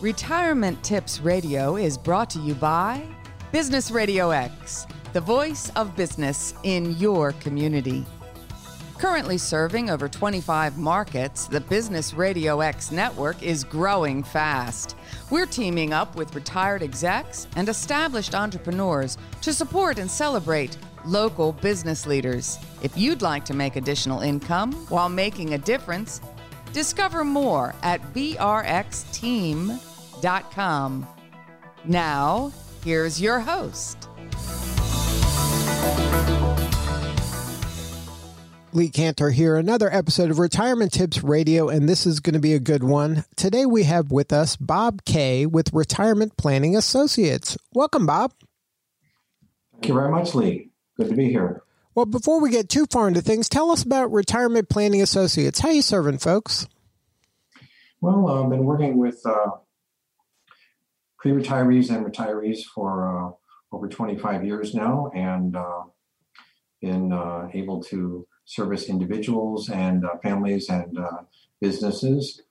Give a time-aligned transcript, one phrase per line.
[0.00, 3.06] Retirement Tips Radio is brought to you by
[3.52, 8.06] Business Radio X, the voice of business in your community.
[8.96, 14.96] Currently serving over 25 markets, the Business Radio X network is growing fast.
[15.28, 22.06] We're teaming up with retired execs and established entrepreneurs to support and celebrate local business
[22.06, 22.58] leaders.
[22.80, 26.22] If you'd like to make additional income while making a difference,
[26.72, 29.89] discover more at brxteam.com.
[31.84, 32.52] Now,
[32.84, 34.08] here's your host.
[38.72, 42.54] Lee Kantor here, another episode of Retirement Tips Radio, and this is going to be
[42.54, 43.24] a good one.
[43.34, 47.58] Today we have with us Bob Kaye with Retirement Planning Associates.
[47.72, 48.32] Welcome, Bob.
[49.72, 50.70] Thank you very much, Lee.
[50.96, 51.62] Good to be here.
[51.96, 55.58] Well, before we get too far into things, tell us about Retirement Planning Associates.
[55.58, 56.68] How you serving, folks?
[58.00, 59.56] Well, I've been working with uh,
[61.20, 63.30] pre-retirees and retirees for uh,
[63.72, 65.82] over 25 years now, and uh,
[66.80, 70.98] been uh, able to service individuals and families and
[71.60, 72.42] businesses.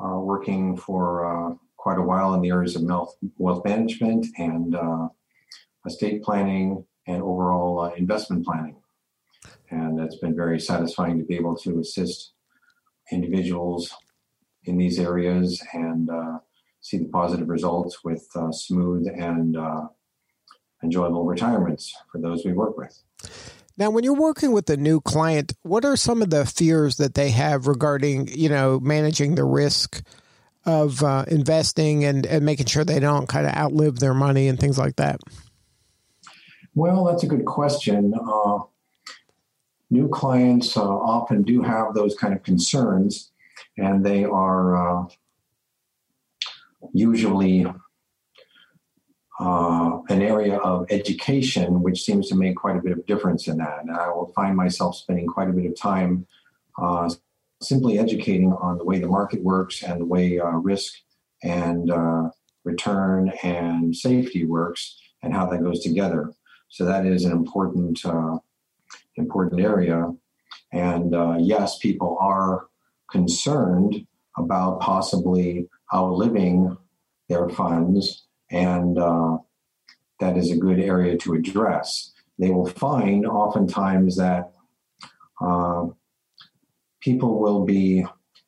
[0.00, 2.82] working for quite a while in the areas of
[3.38, 4.76] wealth management and
[5.86, 8.76] estate planning and overall investment planning.
[9.70, 12.32] And it's been very satisfying to be able to assist
[13.10, 13.90] individuals
[14.64, 16.38] in these areas and uh,
[16.88, 19.82] see the positive results with uh, smooth and uh,
[20.82, 23.02] enjoyable retirements for those we work with.
[23.76, 27.14] Now, when you're working with a new client, what are some of the fears that
[27.14, 30.02] they have regarding, you know, managing the risk
[30.64, 34.58] of uh, investing and, and making sure they don't kind of outlive their money and
[34.58, 35.20] things like that?
[36.74, 38.14] Well, that's a good question.
[38.14, 38.60] Uh,
[39.90, 43.30] new clients uh, often do have those kind of concerns,
[43.76, 45.06] and they are uh,
[46.92, 47.66] usually
[49.40, 53.58] uh, an area of education, which seems to make quite a bit of difference in
[53.58, 53.80] that.
[53.82, 56.26] And I will find myself spending quite a bit of time
[56.76, 57.08] uh,
[57.60, 60.94] simply educating on the way the market works and the way uh, risk
[61.42, 62.30] and uh,
[62.64, 66.32] return and safety works and how that goes together.
[66.68, 68.38] So that is an important uh,
[69.16, 70.12] important area.
[70.72, 72.66] And uh, yes, people are
[73.10, 76.76] concerned about possibly outliving
[77.28, 79.38] their funds, and uh,
[80.20, 82.12] that is a good area to address.
[82.38, 84.52] They will find oftentimes that
[85.40, 85.86] uh,
[87.00, 88.04] people will be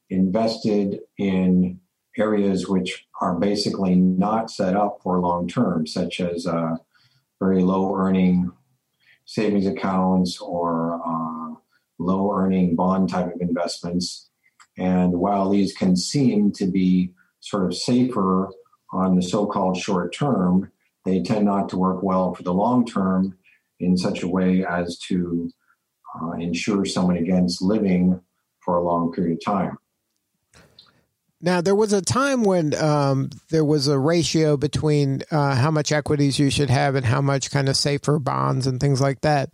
[0.09, 1.81] invested in
[2.19, 6.77] areas which are basically not set up for long term, such as uh,
[7.41, 8.51] very low earning
[9.25, 11.55] savings accounts or uh,
[11.99, 14.31] low earning bond type of investments.
[14.77, 18.51] And while these can seem to be sort of safer
[18.93, 20.71] on the so called short term,
[21.05, 23.37] they tend not to work well for the long term
[23.79, 25.51] in such a way as to
[26.21, 28.21] uh, insure someone against living
[28.61, 29.79] for a long period of time.
[31.43, 35.91] Now, there was a time when um, there was a ratio between uh, how much
[35.91, 39.51] equities you should have and how much kind of safer bonds and things like that.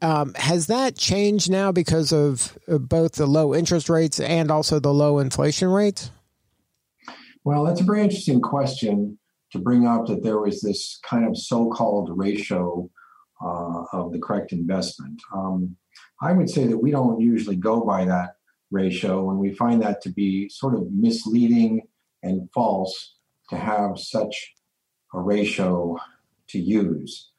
[0.00, 4.78] Um, has that changed now because of uh, both the low interest rates and also
[4.78, 6.10] the low inflation rates?
[7.46, 9.20] Well, that's a very interesting question
[9.52, 12.90] to bring up that there was this kind of so called ratio
[13.40, 15.22] uh, of the correct investment.
[15.32, 15.76] Um,
[16.20, 18.30] I would say that we don't usually go by that
[18.72, 21.82] ratio, and we find that to be sort of misleading
[22.24, 23.14] and false
[23.50, 24.54] to have such
[25.14, 25.98] a ratio
[26.48, 27.30] to use.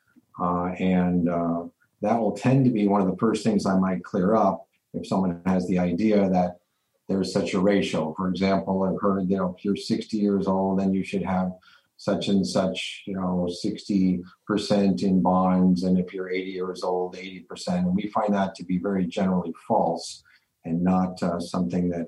[0.41, 1.63] Uh, and uh,
[2.01, 5.05] that will tend to be one of the first things I might clear up if
[5.05, 6.59] someone has the idea that
[7.07, 8.13] there's such a ratio.
[8.15, 11.51] For example, I've heard, you know, if you're 60 years old, then you should have
[11.95, 15.83] such and such, you know, 60% in bonds.
[15.83, 17.67] And if you're 80 years old, 80%.
[17.67, 20.23] And we find that to be very generally false
[20.65, 22.07] and not uh, something that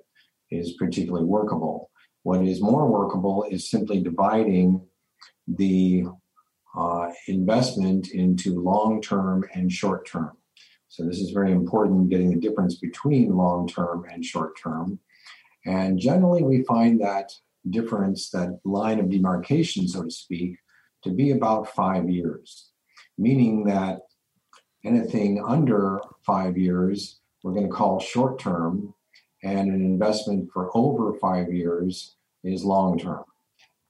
[0.51, 1.89] is particularly workable.
[2.23, 4.81] What is more workable is simply dividing
[5.47, 6.06] the
[6.77, 10.31] uh, investment into long term and short term.
[10.89, 15.00] So, this is very important getting the difference between long term and short term.
[15.65, 17.31] And generally, we find that
[17.69, 20.57] difference, that line of demarcation, so to speak,
[21.03, 22.71] to be about five years,
[23.18, 24.00] meaning that
[24.83, 28.94] anything under five years we're going to call short term,
[29.44, 33.24] and an investment for over five years is long term.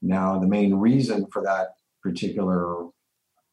[0.01, 1.69] Now, the main reason for that
[2.03, 2.85] particular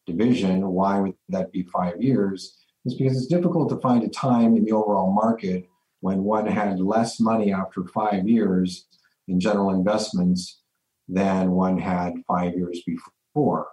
[0.06, 4.56] division, why would that be five years, is because it's difficult to find a time
[4.56, 5.68] in the overall market
[6.00, 8.86] when one had less money after five years
[9.28, 10.60] in general investments
[11.08, 13.68] than one had five years before.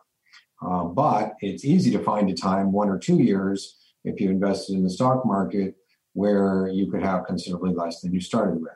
[0.65, 4.75] Uh, but it's easy to find a time, one or two years, if you invested
[4.75, 5.75] in the stock market,
[6.13, 8.71] where you could have considerably less than you started with.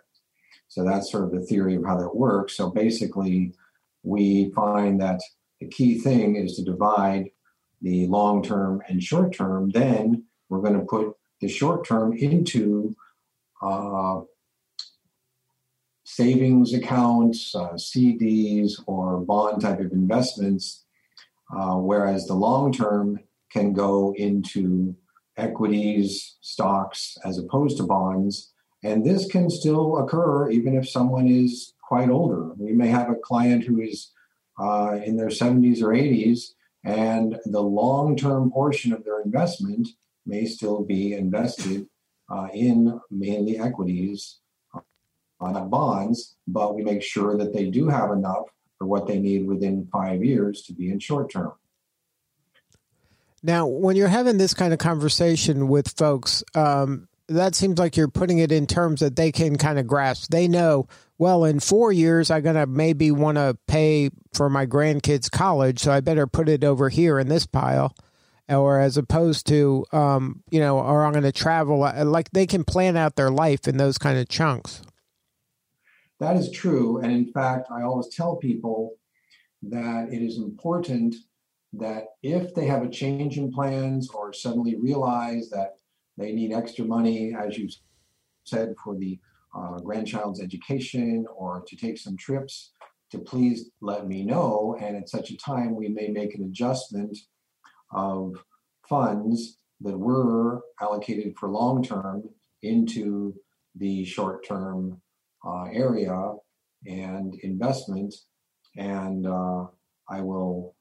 [0.68, 2.58] So that's sort of the theory of how that works.
[2.58, 3.54] So basically,
[4.04, 5.22] we find that
[5.62, 7.30] the key thing is to divide
[7.82, 9.70] the long term and short term.
[9.70, 12.96] Then we're going to put the short term into
[13.62, 14.22] uh,
[16.04, 20.86] savings accounts, uh, CDs, or bond type of investments,
[21.56, 23.20] uh, whereas the long term
[23.52, 24.96] can go into
[25.38, 28.52] equities, stocks, as opposed to bonds.
[28.84, 32.54] And this can still occur even if someone is quite older.
[32.58, 34.12] We may have a client who is
[34.60, 36.54] uh, in their 70s or 80s,
[36.84, 39.88] and the long term portion of their investment
[40.28, 41.88] may still be invested
[42.30, 44.40] uh, in mainly equities,
[44.76, 44.82] uh,
[45.52, 48.44] not bonds, but we make sure that they do have enough
[48.78, 51.54] for what they need within five years to be in short term.
[53.44, 58.08] Now, when you're having this kind of conversation with folks, um, that seems like you're
[58.08, 60.32] putting it in terms that they can kind of grasp.
[60.32, 60.88] They know,
[61.18, 65.80] well, in four years, I'm going to maybe want to pay for my grandkids' college,
[65.80, 67.96] so I better put it over here in this pile.
[68.50, 71.84] Or as opposed to, um, you know, or I'm going to travel.
[71.84, 74.82] Uh, like they can plan out their life in those kind of chunks.
[76.20, 77.00] That is true.
[77.00, 78.96] And in fact, I always tell people
[79.64, 81.16] that it is important
[81.74, 85.78] that if they have a change in plans or suddenly realize that
[86.18, 87.70] they need extra money, as you
[88.46, 89.20] said, for the
[89.56, 92.72] uh, grandchild's education or to take some trips,
[93.12, 94.78] to please let me know.
[94.82, 97.18] And at such a time, we may make an adjustment
[97.92, 98.44] of
[98.88, 102.24] funds that were allocated for long term
[102.64, 103.36] into
[103.76, 105.02] the short term
[105.46, 106.34] uh, area
[106.86, 108.14] and investment.
[108.76, 109.66] And uh,
[110.10, 110.76] I will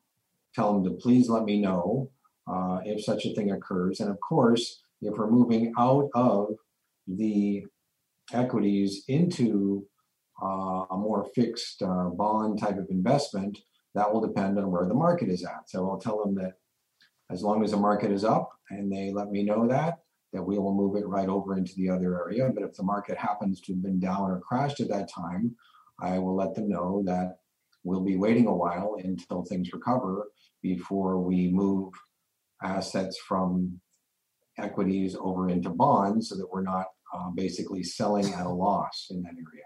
[0.54, 2.10] tell them to please let me know
[2.46, 4.00] uh, if such a thing occurs.
[4.00, 6.54] And of course, if we're moving out of
[7.06, 7.64] the
[8.32, 9.86] equities into
[10.42, 13.58] uh, a more fixed uh, bond type of investment,
[13.94, 15.68] that will depend on where the market is at.
[15.68, 16.54] So I'll tell them that
[17.30, 19.98] as long as the market is up and they let me know that,
[20.32, 22.50] that we will move it right over into the other area.
[22.54, 25.54] But if the market happens to have been down or crashed at that time,
[26.00, 27.38] I will let them know that
[27.84, 30.28] we'll be waiting a while until things recover
[30.62, 31.92] before we move
[32.62, 33.80] assets from
[34.58, 39.22] equities over into bonds so that we're not uh, basically selling at a loss in
[39.22, 39.64] that area.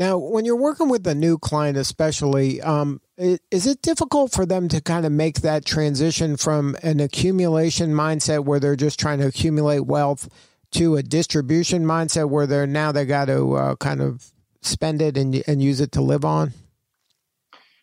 [0.00, 4.66] Now, when you're working with a new client, especially, um, is it difficult for them
[4.68, 9.26] to kind of make that transition from an accumulation mindset where they're just trying to
[9.26, 10.30] accumulate wealth
[10.70, 14.32] to a distribution mindset where they're now they got to uh, kind of
[14.62, 16.54] spend it and and use it to live on?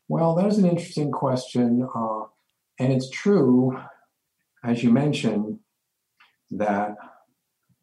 [0.07, 2.23] Well, that is an interesting question, uh,
[2.79, 3.79] and it's true,
[4.63, 5.59] as you mentioned,
[6.49, 6.95] that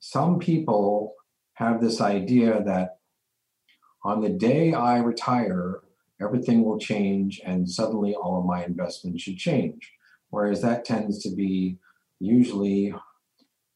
[0.01, 1.15] some people
[1.53, 2.97] have this idea that
[4.05, 5.81] on the day I retire,
[6.21, 9.93] everything will change and suddenly all of my investments should change.
[10.31, 11.79] Whereas that tends to be
[12.21, 12.95] usually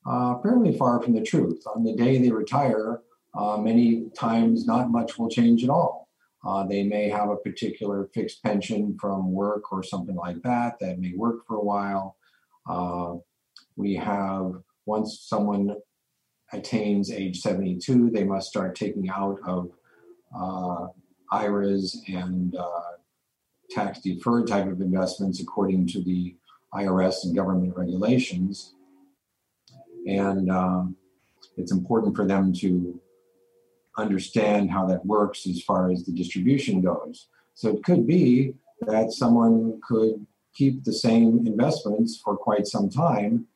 [0.06, 1.62] uh, fairly far from the truth.
[1.74, 3.00] On the day they retire,
[3.34, 6.08] uh, many times not much will change at all.
[6.46, 10.98] Uh, they may have a particular fixed pension from work or something like that that
[10.98, 12.16] may work for a while.
[12.68, 13.14] Uh,
[13.76, 14.52] we have
[14.86, 15.76] once someone
[16.52, 19.70] attains age 72, they must start taking out of
[20.34, 20.86] uh,
[21.32, 22.92] IRAs and uh,
[23.70, 26.36] tax deferred type of investments according to the
[26.74, 28.74] IRS and government regulations.
[30.06, 30.96] And um,
[31.56, 33.00] it's important for them to
[33.96, 37.28] understand how that works as far as the distribution goes.
[37.54, 43.46] So it could be that someone could keep the same investments for quite some time,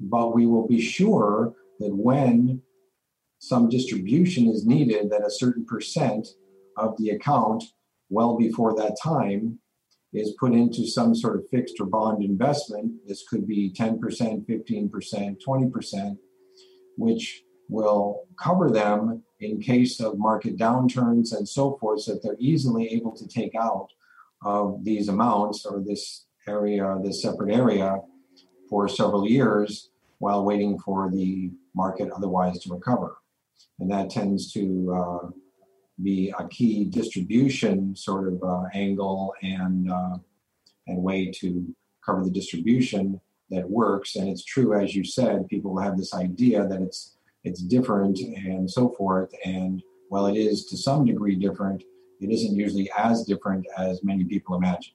[0.00, 2.62] but we will be sure that when
[3.48, 6.26] some distribution is needed, that a certain percent
[6.78, 7.62] of the account
[8.08, 9.58] well before that time
[10.12, 12.92] is put into some sort of fixed or bond investment.
[13.06, 13.98] This could be 10%,
[14.46, 16.16] 15%, 20%,
[16.96, 22.36] which will cover them in case of market downturns and so forth, so that they're
[22.38, 23.88] easily able to take out
[24.42, 27.96] of these amounts or this area, this separate area
[28.70, 33.16] for several years while waiting for the market otherwise to recover.
[33.78, 35.28] And that tends to uh,
[36.02, 40.16] be a key distribution sort of uh, angle and uh,
[40.86, 43.20] and way to cover the distribution
[43.50, 44.16] that works.
[44.16, 48.70] And it's true, as you said, people have this idea that it's it's different and
[48.70, 49.32] so forth.
[49.44, 51.82] And while it is to some degree different,
[52.20, 54.94] it isn't usually as different as many people imagine.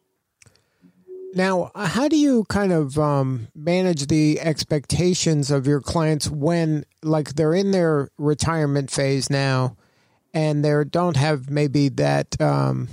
[1.33, 7.35] Now, how do you kind of um, manage the expectations of your clients when, like,
[7.35, 9.77] they're in their retirement phase now,
[10.33, 12.87] and they don't have maybe that um,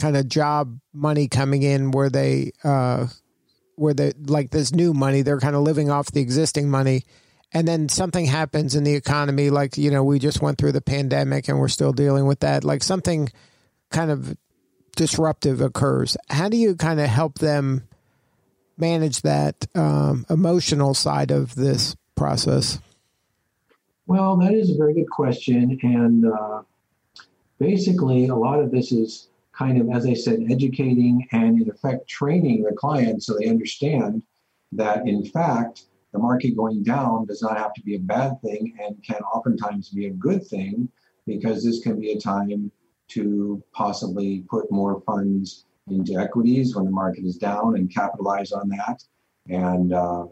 [0.00, 3.06] kind of job money coming in where they, uh,
[3.76, 7.04] where they like this new money, they're kind of living off the existing money,
[7.52, 10.80] and then something happens in the economy, like you know, we just went through the
[10.80, 13.30] pandemic and we're still dealing with that, like something
[13.90, 14.36] kind of
[14.96, 17.88] disruptive occurs, how do you kind of help them
[18.76, 22.80] manage that um, emotional side of this process?
[24.06, 25.78] Well, that is a very good question.
[25.82, 26.62] And uh,
[27.58, 32.08] basically, a lot of this is kind of, as I said, educating and, in effect,
[32.08, 34.22] training the client so they understand
[34.72, 38.76] that, in fact, the market going down does not have to be a bad thing
[38.80, 40.88] and can oftentimes be a good thing
[41.26, 42.72] because this can be a time
[43.10, 48.68] to possibly put more funds into equities when the market is down and capitalize on
[48.68, 49.02] that.
[49.48, 50.26] And uh,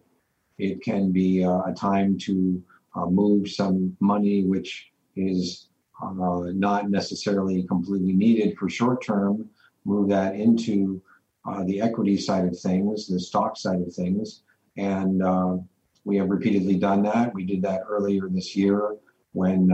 [0.59, 2.63] it can be uh, a time to
[2.95, 5.69] uh, move some money which is
[6.03, 9.49] uh, not necessarily completely needed for short term,
[9.85, 11.03] move that into
[11.49, 14.43] uh, the equity side of things, the stock side of things.
[14.77, 15.57] And uh,
[16.05, 17.35] we have repeatedly done that.
[17.35, 18.97] We did that earlier this year
[19.33, 19.69] when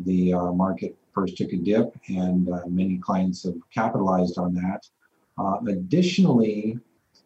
[0.00, 4.86] the market first took a dip, and uh, many clients have capitalized on that.
[5.36, 6.78] Uh, additionally,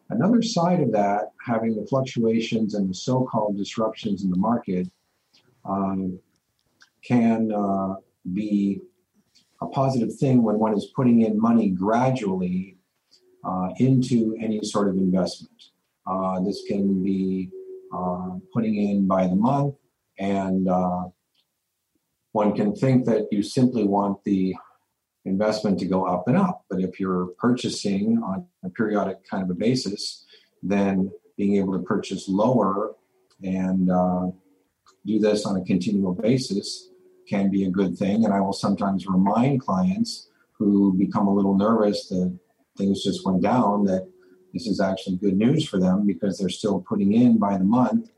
[0.09, 4.87] another side of that, having the fluctuations and the so called disruptions in the market,
[5.65, 6.19] um,
[7.03, 7.95] can uh,
[8.33, 8.79] be
[9.61, 12.77] a positive thing when one is putting in money gradually
[13.45, 15.59] uh, into any sort of investment.
[16.07, 17.49] Uh, this can be
[18.53, 19.75] putting in by the month
[20.17, 20.67] and
[22.33, 24.55] one can think that you simply want the
[25.25, 26.65] investment to go up and up.
[26.69, 30.25] But if you're purchasing on a periodic kind of a basis,
[30.61, 32.95] then being able to purchase lower
[33.41, 34.27] and uh,
[35.05, 36.89] do this on a continual basis
[37.29, 38.25] can be a good thing.
[38.25, 42.37] And I will sometimes remind clients who become a little nervous that
[42.77, 44.07] things just went down that
[44.53, 48.09] this is actually good news for them because they're still putting in by the month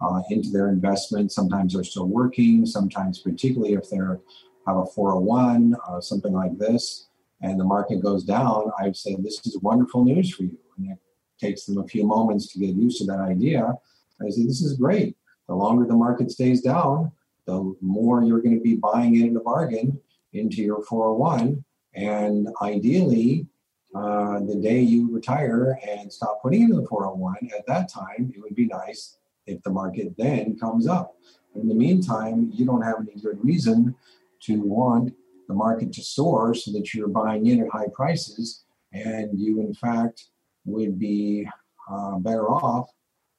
[0.00, 1.32] uh, into their investment.
[1.32, 4.20] Sometimes they're still working, sometimes, particularly if they're
[4.66, 7.08] have a 401, uh, something like this,
[7.42, 10.58] and the market goes down, I would say this is wonderful news for you.
[10.78, 10.98] And it
[11.38, 13.74] takes them a few moments to get used to that idea.
[14.22, 15.16] I say this is great.
[15.48, 17.12] The longer the market stays down,
[17.46, 20.00] the more you're going to be buying in at the bargain
[20.32, 21.62] into your 401.
[21.94, 23.46] And ideally,
[23.94, 28.40] uh, the day you retire and stop putting into the 401, at that time, it
[28.40, 31.16] would be nice if the market then comes up.
[31.54, 33.94] In the meantime, you don't have any good reason
[34.42, 35.14] to want
[35.48, 39.74] the market to soar so that you're buying in at high prices, and you, in
[39.74, 40.28] fact,
[40.64, 41.46] would be
[41.90, 42.88] uh, better off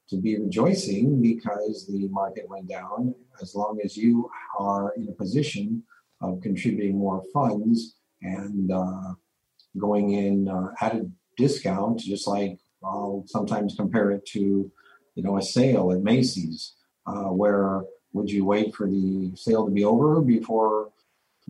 [0.08, 5.12] to be rejoicing because the market went down as long as you are in a
[5.12, 5.82] position
[6.20, 9.12] of contributing more funds and uh,
[9.78, 14.70] going in uh, at a discount, just like I'll sometimes compare it to
[15.16, 16.74] you know, a sale at Macy's,
[17.06, 17.82] uh, where
[18.12, 20.90] would you wait for the sale to be over before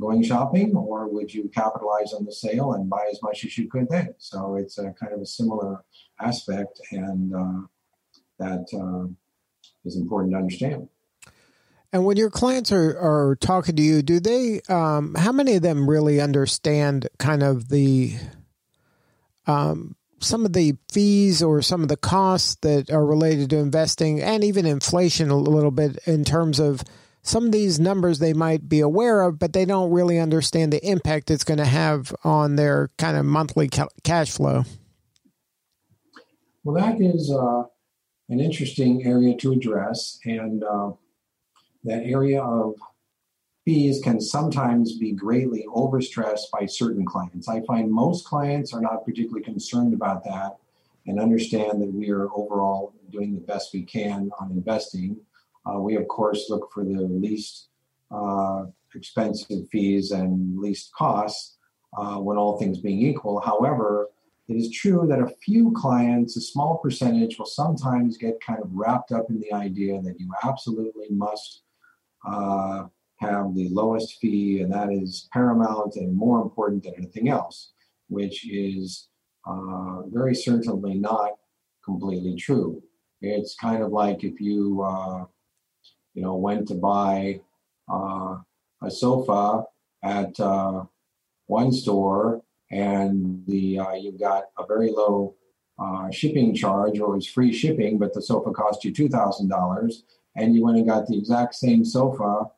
[0.00, 3.68] going shopping, or would you capitalize on the sale and buy as much as you
[3.68, 4.14] could then?
[4.18, 5.84] So it's a kind of a similar
[6.20, 7.60] aspect, and uh,
[8.38, 9.08] that uh,
[9.84, 10.88] is important to understand.
[11.92, 15.62] And when your clients are, are talking to you, do they, um, how many of
[15.62, 18.16] them really understand kind of the,
[19.46, 24.20] um, some of the fees or some of the costs that are related to investing
[24.20, 26.82] and even inflation a little bit in terms of
[27.22, 30.88] some of these numbers they might be aware of, but they don't really understand the
[30.88, 34.64] impact it's going to have on their kind of monthly ca- cash flow.
[36.62, 37.64] Well, that is uh,
[38.28, 40.20] an interesting area to address.
[40.24, 40.92] And uh,
[41.84, 42.74] that area of
[43.66, 47.48] fees can sometimes be greatly overstressed by certain clients.
[47.48, 50.56] I find most clients are not particularly concerned about that
[51.06, 55.16] and understand that we are overall doing the best we can on investing.
[55.66, 57.68] Uh, we, of course, look for the least
[58.12, 61.56] uh, expensive fees and least costs
[61.98, 63.40] uh, when all things being equal.
[63.40, 64.08] However,
[64.48, 68.70] it is true that a few clients, a small percentage, will sometimes get kind of
[68.72, 71.62] wrapped up in the idea that you absolutely must
[72.24, 72.84] uh,
[73.18, 77.72] have the lowest fee, and that is paramount and more important than anything else,
[78.08, 79.08] which is
[79.46, 81.30] uh, very certainly not
[81.84, 82.82] completely true.
[83.22, 85.24] It's kind of like if you, uh,
[86.14, 87.40] you know, went to buy
[87.90, 88.36] uh,
[88.82, 89.64] a sofa
[90.02, 90.84] at uh,
[91.46, 95.34] one store and the uh, you got a very low
[95.78, 99.48] uh, shipping charge or it was free shipping, but the sofa cost you two thousand
[99.48, 100.04] dollars,
[100.36, 102.50] and you went and got the exact same sofa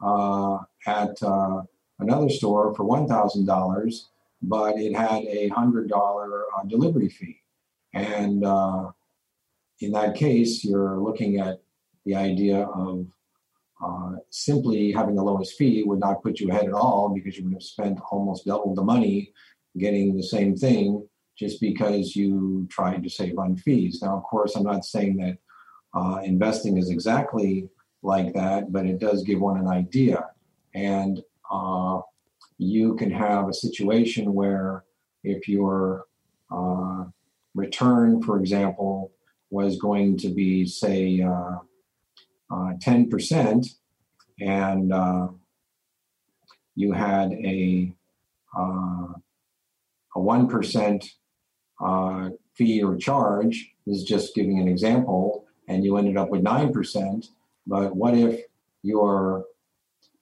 [0.00, 1.62] at uh,
[1.98, 4.08] another store for one thousand dollars,
[4.42, 7.40] but it had a hundred dollar uh, delivery fee,
[7.94, 8.90] and uh,
[9.80, 11.60] in that case, you're looking at
[12.04, 13.06] the idea of
[13.84, 17.44] uh, simply having the lowest fee would not put you ahead at all because you
[17.44, 19.32] would have spent almost double the money
[19.76, 21.06] getting the same thing
[21.38, 24.00] just because you tried to save on fees.
[24.02, 25.36] Now, of course, I'm not saying that
[25.94, 27.68] uh, investing is exactly
[28.02, 30.26] like that, but it does give one an idea.
[30.74, 32.00] And uh,
[32.58, 34.84] you can have a situation where
[35.24, 36.04] if your
[36.50, 37.04] uh,
[37.54, 39.12] return, for example,
[39.50, 41.58] was going to be, say, uh,
[42.50, 43.68] 10%, uh,
[44.40, 45.28] and uh,
[46.74, 47.92] you had a
[48.56, 49.12] uh,
[50.16, 51.08] a 1%
[51.84, 56.42] uh, fee or charge, this is just giving an example, and you ended up with
[56.42, 57.28] 9%.
[57.66, 58.40] But what if
[58.82, 59.44] your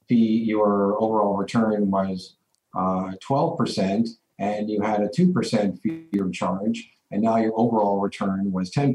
[0.08, 2.36] fee, your overall return was
[2.76, 4.08] uh, 12%
[4.38, 8.94] and you had a 2% fee or charge, and now your overall return was 10%?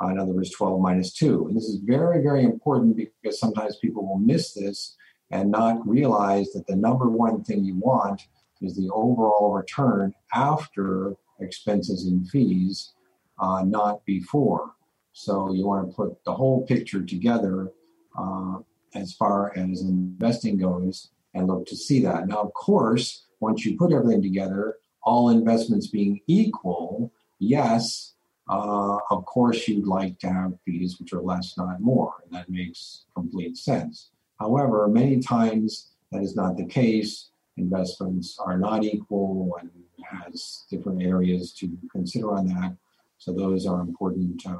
[0.00, 1.48] Uh, in other words, 12 minus 2.
[1.48, 4.96] And this is very, very important because sometimes people will miss this
[5.30, 8.22] and not realize that the number one thing you want
[8.60, 12.92] is the overall return after expenses and fees,
[13.38, 14.72] uh, not before.
[15.18, 17.72] So you want to put the whole picture together
[18.16, 18.58] uh,
[18.94, 22.28] as far as investing goes and look to see that.
[22.28, 28.14] Now, of course, once you put everything together, all investments being equal, yes,
[28.48, 32.14] uh, of course, you'd like to have fees which are less, not more.
[32.22, 34.10] And that makes complete sense.
[34.38, 37.30] However, many times that is not the case.
[37.56, 39.70] Investments are not equal and
[40.04, 42.76] has different areas to consider on that.
[43.18, 44.58] So those are important, uh,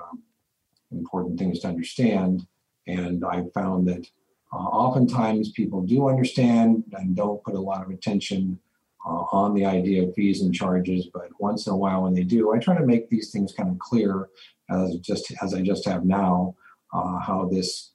[0.93, 2.47] important things to understand.
[2.87, 4.07] And I found that
[4.53, 8.59] uh, oftentimes people do understand and don't put a lot of attention
[9.07, 12.25] uh, on the idea of fees and charges, but once in a while when they
[12.25, 14.29] do, I try to make these things kind of clear
[14.71, 16.57] as just as I just have now,
[16.93, 17.93] uh, how this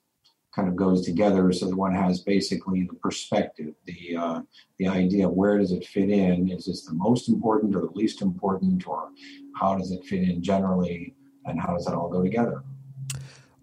[0.56, 4.41] kind of goes together so that one has basically the perspective, the uh,
[4.77, 6.49] the idea of where does it fit in?
[6.49, 9.10] Is this the most important or the least important, or
[9.56, 12.63] how does it fit in generally, and how does that all go together?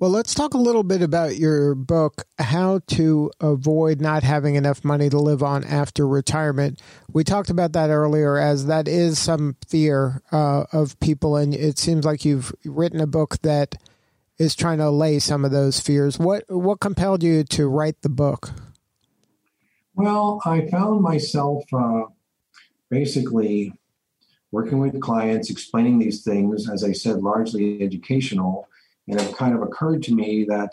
[0.01, 4.83] Well, let's talk a little bit about your book, How to Avoid Not Having Enough
[4.83, 6.81] Money to Live on After Retirement.
[7.13, 11.79] We talked about that earlier, as that is some fear uh, of people, and it
[11.79, 13.75] seems like you've written a book that
[14.39, 16.19] is trying to allay some of those fears.
[16.19, 18.53] What what compelled you to write the book?
[19.95, 22.05] Well, I found myself uh,
[22.89, 23.75] basically
[24.51, 28.67] working with clients, explaining these things, as I said, largely educational
[29.11, 30.73] and it kind of occurred to me that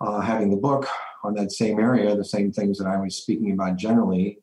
[0.00, 0.86] uh, having the book
[1.24, 4.38] on that same area, the same things that I was speaking about generally,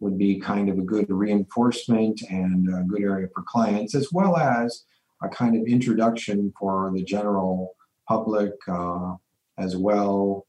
[0.00, 4.36] would be kind of a good reinforcement and a good area for clients, as well
[4.36, 4.84] as
[5.22, 7.74] a kind of introduction for the general
[8.08, 9.14] public uh,
[9.58, 10.46] as well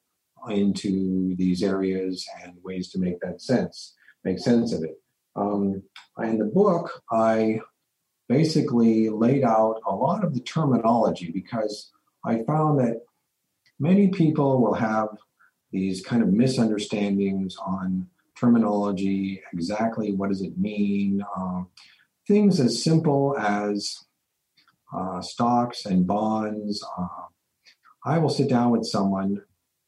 [0.49, 4.99] into these areas and ways to make that sense, make sense of it.
[5.35, 5.83] Um,
[6.21, 7.59] in the book, I
[8.27, 11.92] basically laid out a lot of the terminology because
[12.25, 13.01] I found that
[13.79, 15.09] many people will have
[15.71, 18.07] these kind of misunderstandings on
[18.39, 21.63] terminology, exactly what does it mean, uh,
[22.27, 24.05] things as simple as
[24.95, 26.85] uh, stocks and bonds.
[26.97, 27.07] Uh,
[28.05, 29.41] I will sit down with someone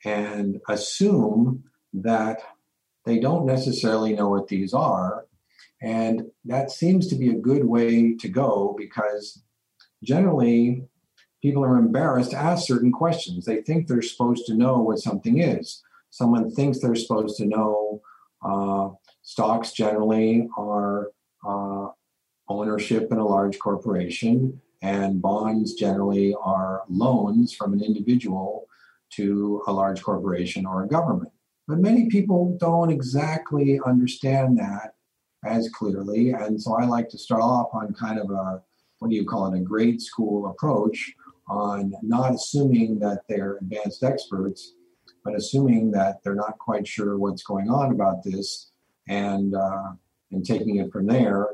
[0.04, 2.42] and assume that
[3.06, 5.26] they don't necessarily know what these are.
[5.82, 9.44] And that seems to be a good way to go because
[10.04, 10.88] generally
[11.46, 13.46] people are embarrassed to ask certain questions.
[13.46, 15.84] They think they're supposed to know what something is.
[16.10, 18.02] Someone thinks they're supposed to know
[18.44, 18.90] uh,
[19.22, 21.12] stocks generally are
[21.48, 21.90] uh,
[22.50, 28.68] ownership in a large corporation, and bonds generally are loans from an individual
[29.12, 31.32] to a large corporation or a government.
[31.68, 34.96] But many people don't exactly understand that
[35.44, 36.32] as clearly.
[36.32, 38.64] And so I like to start off on kind of a,
[38.98, 41.14] what do you call it, a grade school approach
[41.48, 44.74] on not assuming that they're advanced experts,
[45.24, 48.72] but assuming that they're not quite sure what's going on about this
[49.08, 49.92] and uh,
[50.32, 51.50] and taking it from there.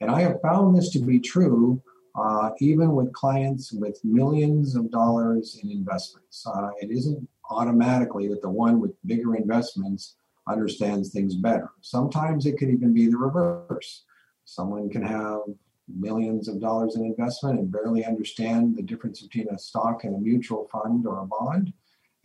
[0.00, 1.82] And I have found this to be true
[2.14, 6.46] uh, even with clients with millions of dollars in investments.
[6.46, 11.70] Uh, it isn't automatically that the one with bigger investments understands things better.
[11.80, 14.04] Sometimes it could even be the reverse.
[14.44, 15.40] Someone can have
[15.88, 20.18] millions of dollars in investment and barely understand the difference between a stock and a
[20.18, 21.72] mutual fund or a bond.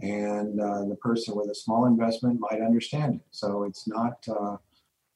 [0.01, 3.21] And uh, the person with a small investment might understand it.
[3.31, 4.57] So it's not uh,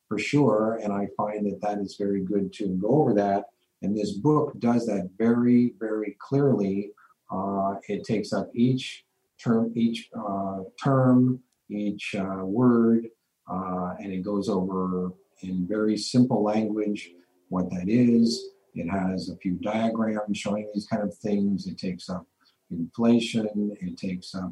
[0.09, 0.79] for sure.
[0.83, 3.45] And I find that that is very good to go over that.
[3.81, 6.91] And this book does that very, very clearly.
[7.31, 9.05] Uh, it takes up each
[9.41, 13.07] term, each uh, term, each uh, word,
[13.49, 17.11] uh, and it goes over in very simple language
[17.53, 18.49] what that is.
[18.73, 21.67] It has a few diagrams showing these kind of things.
[21.67, 22.25] It takes up
[22.71, 23.77] inflation.
[23.79, 24.51] It takes up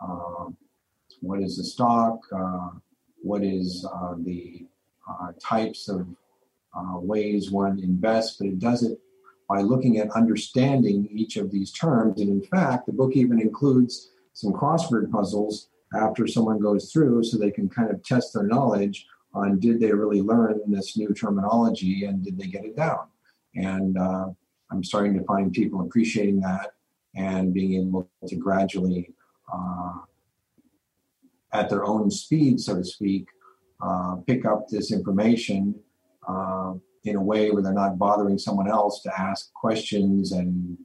[0.00, 0.46] uh,
[1.20, 2.70] what is the stock, uh,
[3.22, 4.66] what is uh, the
[5.06, 6.06] uh, types of
[6.74, 8.98] uh, ways one invests, but it does it
[9.46, 12.20] by looking at understanding each of these terms.
[12.20, 17.36] And in fact, the book even includes some crossword puzzles after someone goes through so
[17.36, 22.04] they can kind of test their knowledge on did they really learn this new terminology
[22.04, 23.06] and did they get it down.
[23.54, 24.26] And uh,
[24.70, 26.72] I'm starting to find people appreciating that
[27.14, 29.12] and being able to gradually,
[29.52, 29.92] uh,
[31.52, 33.28] at their own speed, so to speak,
[33.80, 35.74] uh, pick up this information
[36.28, 36.72] uh,
[37.04, 40.76] in a way where they're not bothering someone else to ask questions and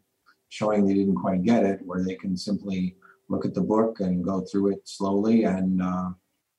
[0.49, 2.95] showing they didn't quite get it, where they can simply
[3.27, 6.09] look at the book and go through it slowly and uh,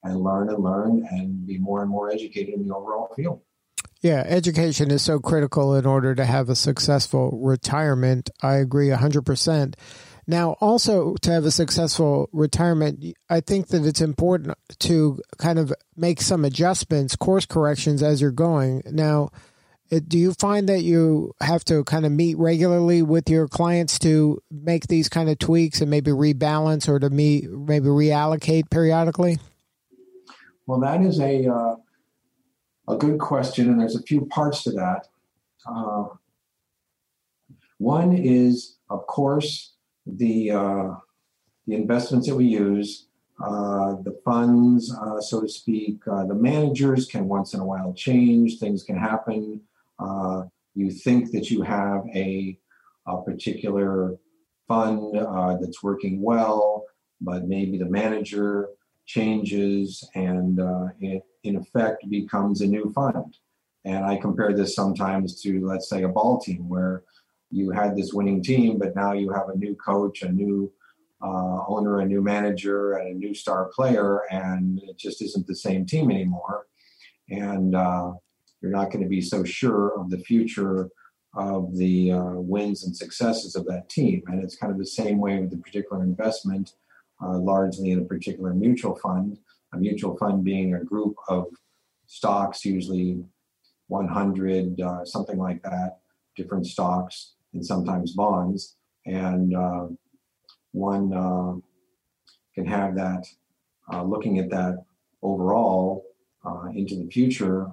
[0.02, 3.40] and learn and learn and be more and more educated in the overall field.
[4.00, 8.30] Yeah, education is so critical in order to have a successful retirement.
[8.42, 9.74] I agree 100%.
[10.26, 15.72] Now, also to have a successful retirement, I think that it's important to kind of
[15.96, 18.82] make some adjustments, course corrections as you're going.
[18.86, 19.30] Now,
[19.92, 23.98] uh, do you find that you have to kind of meet regularly with your clients
[24.00, 29.38] to make these kind of tweaks and maybe rebalance or to meet, maybe reallocate periodically?
[30.72, 31.76] Well, that is a uh,
[32.88, 35.06] a good question, and there's a few parts to that.
[35.66, 36.04] Uh,
[37.76, 39.74] one is, of course,
[40.06, 40.94] the uh,
[41.66, 43.08] the investments that we use,
[43.38, 46.00] uh, the funds, uh, so to speak.
[46.10, 48.58] Uh, the managers can once in a while change.
[48.58, 49.60] Things can happen.
[50.74, 52.58] You think that you have a,
[53.06, 54.16] a particular
[54.66, 55.16] fund
[55.60, 56.86] that's working well,
[57.20, 58.70] but maybe the manager
[59.06, 60.58] changes and
[61.00, 63.36] it, in effect, becomes a new fund.
[63.84, 67.02] And I compare this sometimes to, let's say, a ball team where
[67.50, 70.72] you had this winning team, but now you have a new coach, a new
[71.22, 75.54] uh, owner, a new manager, and a new star player, and it just isn't the
[75.54, 76.66] same team anymore.
[77.28, 78.12] And uh,
[78.60, 80.88] you're not going to be so sure of the future
[81.34, 84.22] of the uh, wins and successes of that team.
[84.26, 86.74] And it's kind of the same way with the particular investment,
[87.22, 89.38] uh, largely in a particular mutual fund.
[89.74, 91.46] A mutual fund being a group of
[92.06, 93.24] stocks, usually
[93.88, 95.98] 100, uh, something like that,
[96.36, 98.76] different stocks and sometimes bonds.
[99.06, 99.86] And uh,
[100.72, 101.54] one uh,
[102.54, 103.26] can have that,
[103.92, 104.84] uh, looking at that
[105.22, 106.04] overall
[106.44, 107.68] uh, into the future.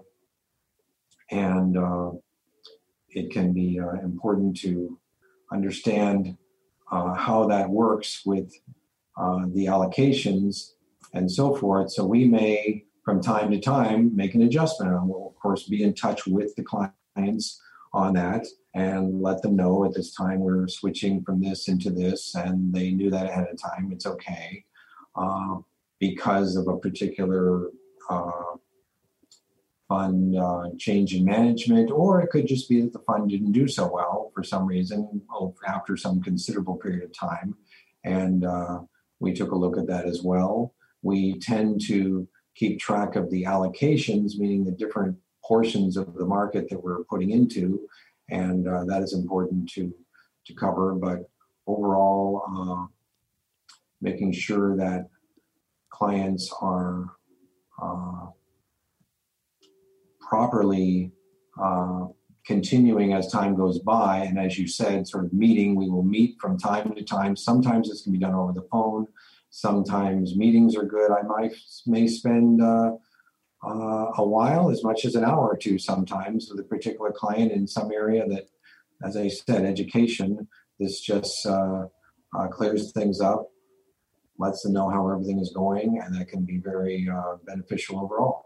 [1.31, 1.77] And
[3.09, 4.99] it can be important to
[5.51, 6.37] understand
[6.89, 8.51] how that works with
[9.53, 10.73] the allocations
[11.13, 11.91] and so forth.
[11.91, 14.93] So we may, from time to time, make an adjustment.
[14.93, 17.61] And we'll, of course, be in touch with the clients
[17.93, 22.35] on that and let them know at this time we're switching from this into this,
[22.35, 23.89] and they knew that ahead of time.
[23.91, 24.63] It's okay
[25.15, 25.57] uh,
[25.99, 27.71] because of a particular
[28.09, 28.31] uh,
[29.87, 33.67] fund uh, change in management, or it could just be that the fund didn't do
[33.67, 35.21] so well for some reason
[35.67, 37.55] after some considerable period of time.
[38.03, 38.81] And uh,
[39.19, 40.73] we took a look at that as well.
[41.01, 46.69] We tend to keep track of the allocations, meaning the different portions of the market
[46.69, 47.87] that we're putting into,
[48.29, 49.93] and uh, that is important to
[50.45, 50.93] to cover.
[50.93, 51.29] But
[51.67, 52.85] overall, uh,
[54.01, 55.09] making sure that
[55.89, 57.05] clients are
[57.81, 58.27] uh,
[60.19, 61.11] properly
[61.61, 62.07] uh,
[62.45, 65.75] continuing as time goes by, and as you said, sort of meeting.
[65.75, 67.35] We will meet from time to time.
[67.35, 69.07] Sometimes this can be done over the phone.
[69.49, 71.11] Sometimes meetings are good.
[71.11, 71.53] I might
[71.85, 72.93] may spend uh,
[73.65, 77.51] uh, a while, as much as an hour or two sometimes, with a particular client
[77.51, 78.47] in some area that,
[79.03, 80.47] as I said, education.
[80.79, 81.87] This just uh,
[82.37, 83.49] uh, clears things up,
[84.37, 88.45] lets them know how everything is going, and that can be very uh, beneficial overall.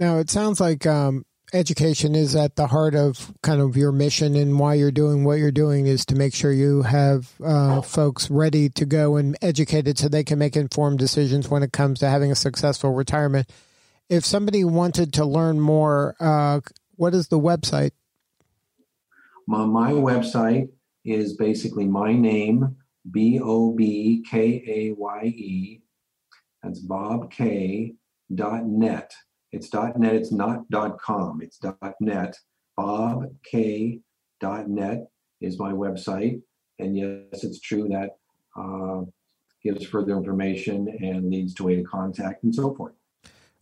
[0.00, 4.36] Now, it sounds like um, education is at the heart of kind of your mission
[4.36, 8.30] and why you're doing what you're doing is to make sure you have uh, folks
[8.30, 12.08] ready to go and educated so they can make informed decisions when it comes to
[12.08, 13.50] having a successful retirement.
[14.08, 16.60] If somebody wanted to learn more, uh,
[16.96, 17.92] what is the website?
[19.46, 20.68] My, my website
[21.04, 22.76] is basically my name,
[23.10, 25.80] B O B K A Y E.
[26.62, 27.32] That's Bob
[28.34, 29.14] dot net.
[29.58, 30.14] It's net.
[30.14, 30.64] It's not
[31.00, 31.40] com.
[31.42, 31.60] It's
[32.00, 32.38] net.
[32.76, 34.00] Bob Kaye
[34.40, 36.40] dot net is my website,
[36.78, 38.18] and yes, it's true that
[38.56, 39.02] uh,
[39.64, 42.92] gives further information and leads to way to contact and so forth.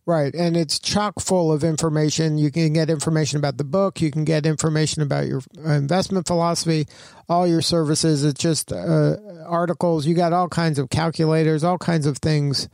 [0.05, 0.33] Right.
[0.33, 2.37] And it's chock full of information.
[2.37, 3.99] You can get information about the book.
[3.99, 6.87] You can get information about your investment philosophy,
[7.27, 8.23] all your services.
[8.23, 10.05] It's just uh, articles.
[10.05, 12.69] You got all kinds of calculators, all kinds of things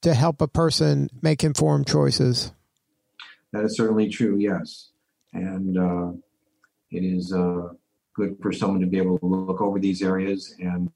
[0.00, 2.52] to help a person make informed choices.
[3.52, 4.90] That is certainly true, yes.
[5.32, 6.12] And uh,
[6.90, 7.68] it is uh,
[8.14, 10.90] good for someone to be able to look over these areas and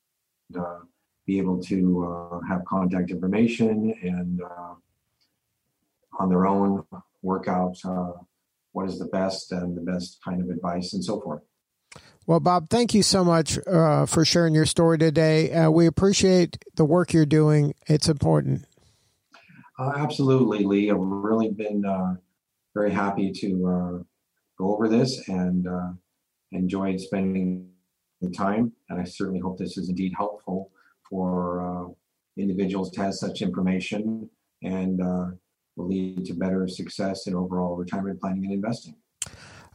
[0.59, 0.81] uh,
[1.27, 4.75] be able to uh, have contact information and uh,
[6.19, 6.85] on their own
[7.23, 8.13] work out uh,
[8.73, 11.43] what is the best and the best kind of advice and so forth.
[12.27, 15.53] Well, Bob, thank you so much uh, for sharing your story today.
[15.53, 17.75] Uh, we appreciate the work you're doing.
[17.89, 18.65] It's important.
[19.79, 20.91] Uh, absolutely, Lee.
[20.91, 22.15] I've really been uh,
[22.75, 24.03] very happy to uh,
[24.59, 25.91] go over this and uh,
[26.53, 27.69] enjoyed spending
[28.21, 28.73] the time.
[28.89, 30.71] And I certainly hope this is indeed helpful
[31.09, 31.93] for uh,
[32.37, 34.29] individuals to have such information
[34.63, 35.27] and uh,
[35.77, 38.95] will lead to better success in overall retirement planning and investing.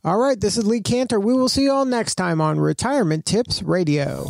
[0.03, 1.19] All right, this is Lee Kantor.
[1.19, 4.29] We will see you all next time on Retirement Tips Radio.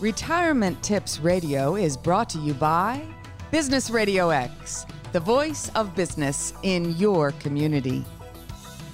[0.00, 3.00] Retirement Tips Radio is brought to you by
[3.50, 8.04] Business Radio X, the voice of business in your community.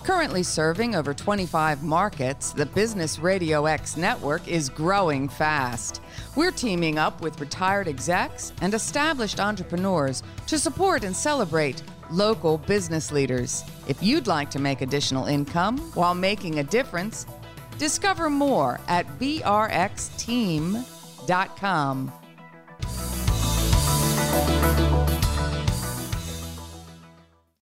[0.05, 6.01] Currently serving over 25 markets, the Business Radio X network is growing fast.
[6.37, 13.11] We're teaming up with retired execs and established entrepreneurs to support and celebrate local business
[13.11, 13.65] leaders.
[13.89, 17.27] If you'd like to make additional income while making a difference,
[17.77, 20.92] discover more at brxteam.com
[21.27, 22.13] dot com.